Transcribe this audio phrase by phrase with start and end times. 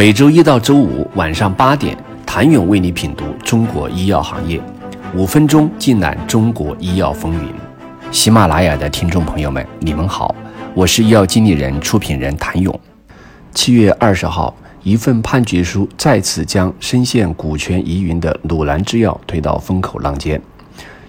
[0.00, 4.58] 每周一到周五晚上八点，谭勇为你品读中国医药行业，
[5.14, 7.52] 五分钟尽览中国医药风云。
[8.10, 10.34] 喜马拉雅的听众朋友们，你们好，
[10.72, 12.80] 我是医药经理人、出品人谭勇。
[13.52, 20.40] 七月二十号，一份判决书再次将深陷股权疑云的鲁兰制药推到风口浪尖。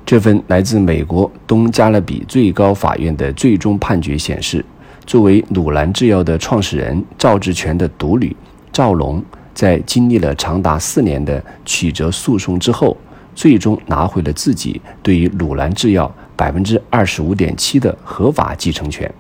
[0.05, 4.65] 这份来自美国东加勒比最高法院的最终判决显示，
[5.05, 8.35] 作为鲁兰制药的创始人赵志全的独女。
[8.71, 12.95] 赵龙在经历了长达四年的曲折诉讼之后，
[13.35, 19.11] 最终拿回了自己对于鲁兰制药百分之二十五点七的合法继承权。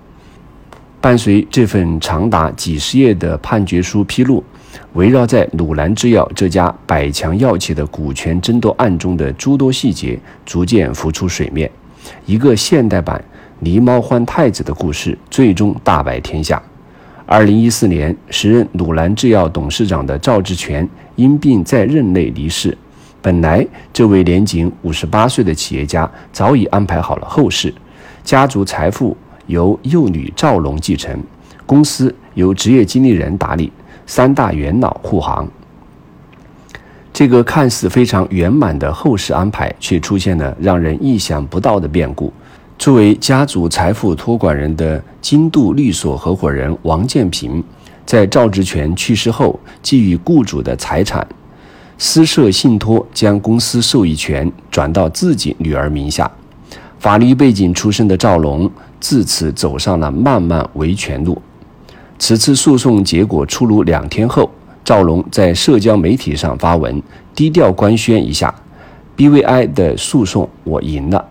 [0.99, 4.43] 伴随这份长达几十页的判决书披露，
[4.93, 11.69] 围绕在鲁兰制药这家百强药企的股权争夺案中的诸多细节逐渐浮出水面，
[12.27, 13.23] 一个现代版
[13.63, 16.61] 狸猫换太子的故事最终大白天下。
[17.31, 22.77] 二零一四年，时任鲁兰制药董事长的赵志全因病在任内离世。
[23.21, 27.73] 本来，这位年仅五十八岁的企业家早已安排好了后事，
[28.21, 29.15] 家族财富
[29.47, 31.23] 由幼女赵龙继承，
[31.65, 33.71] 公司由职业经理人打理，
[34.05, 35.47] 三大元老护航。
[37.13, 42.33] 这个看似非常圆满的后事安排，却出现了让人意想不到的变故。
[42.81, 47.63] 作为家族财富托管人的金度律所合伙人王建平，
[48.07, 51.23] 在赵志全去世后，基于雇主的财产，
[51.99, 56.31] 私设信托，将公司受益权转到自己女儿名下。
[56.97, 58.67] 法律背景出身的赵龙，
[58.99, 61.39] 自此走上了漫漫维权路。
[62.17, 64.49] 此次诉讼结果出炉两天后，
[64.83, 66.99] 赵龙在社交媒体上发文，
[67.35, 68.51] 低调官宣一下
[69.15, 71.23] ：“BVI 的诉讼我赢了。”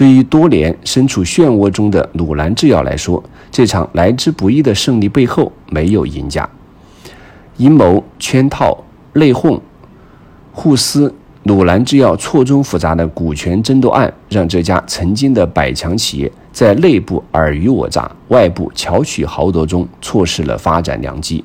[0.00, 6.48] 对于多年身处漩涡中的鲁兰制药来说，这场来之不易的胜利背后没有赢家。
[7.58, 9.60] 阴谋、圈套、内讧、
[10.52, 21.44] 互撕，鲁兰制药错综复杂的股权争夺案，让这家曾经的百强企业在内部尔虞我诈、外部巧取豪夺中错失了发展良机。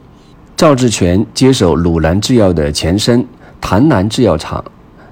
[0.55, 3.27] 赵志全接手鲁兰制药的前身
[3.59, 4.63] 谭南制药厂。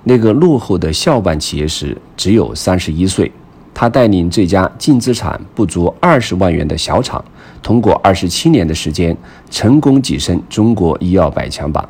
[0.03, 3.31] 那个落后的校办企业时只有三十一岁，
[3.73, 7.23] 他带领这家净资产不足二十万元的小厂，
[7.61, 9.15] 通过二十七年的时间，
[9.49, 11.87] 成功跻身中国医药百强榜。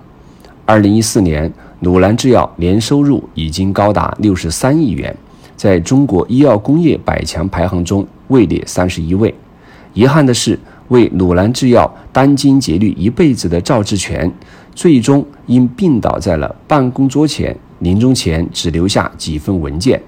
[0.65, 5.15] 二零一四年，鲁兰制药年收入已经高达六十三亿元，
[5.57, 9.33] 在中国医药工业百强排行中位列三十一位。
[9.93, 10.57] 遗憾的是，
[10.89, 14.31] 为鲁兰制药殚精竭虑一辈子的赵志全，
[14.73, 17.57] 最终因病倒在了办公桌前。
[17.83, 20.01] 临终前只留下几份文件：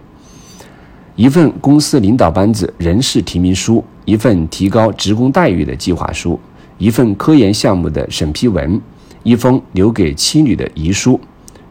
[1.17, 6.39] 一份公司领导班子人事提名书，一份提高职工待遇的计划书，
[6.77, 8.79] 一份科研项目的审批文，
[9.23, 11.19] 一封留给妻女的遗书，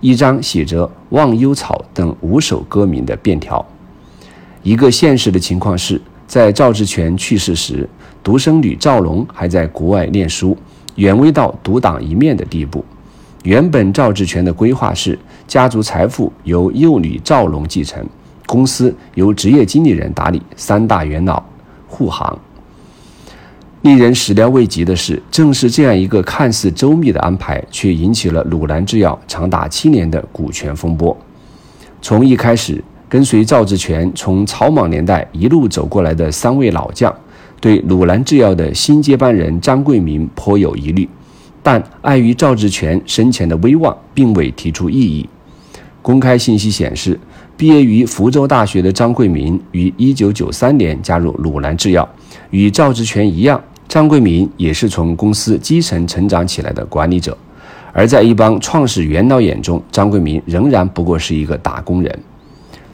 [0.01, 3.65] 一张写着“忘忧草”等五首歌名的便条。
[4.63, 7.89] 一个现实的情况是，在赵志全去世时，
[8.23, 10.55] 独生女赵龙还在国外念书，
[10.97, 12.85] 远未到独当一面的地步。
[13.43, 15.19] 原本赵志全的规划是。
[15.47, 18.05] 家族财富由幼女赵龙继承，
[18.47, 21.43] 公司由职业经理人打理，三大元老
[21.87, 22.37] 护航。
[23.83, 31.15] 令人始料未及的是，正是这样一个看似周密的安排，却引起了鲁南制药长达七年的股权风波。
[32.01, 37.15] 从一开始，跟随赵志全从草莽年代一路走过来的三位老将，
[37.61, 41.07] 对鲁南制药的新接班人张桂明颇有疑虑，
[41.63, 45.29] 但碍于赵志全生前的威望，并未提出异议。
[46.05, 47.19] 公开信息显示，
[47.57, 52.07] 毕业于福州大学的张桂明于1993年加入鲁南制药，
[52.51, 57.35] 与赵志全一样，张桂明也是从公司基层成长起来的管理者。
[57.95, 62.19] 而在一帮创始元老眼中，张桂明仍然不过是一个打工人。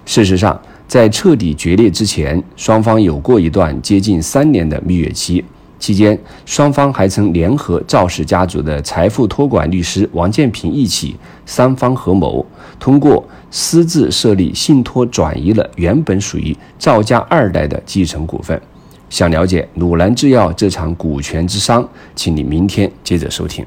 [0.07, 0.57] 事实上，
[0.87, 5.45] 在彻底决裂之前，双方有过一段接近三年的蜜月期。
[5.81, 11.17] 期间，双方还曾联合赵氏家族的财富托管律师王建平一起，
[11.47, 12.45] 三方合谋，
[12.79, 18.61] 通过私自设立信托，转移了原本属于赵家二代的继承股份。
[19.09, 21.85] 想了解鲁兰制药这场股权之殇，
[22.15, 23.65] 请你明天接着收听。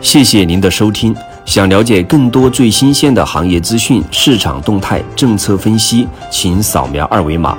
[0.00, 1.12] 谢谢您的收听。
[1.44, 7.58] 想了解更多最新鲜的行业资讯、市场动态、政策分析，请扫描二维码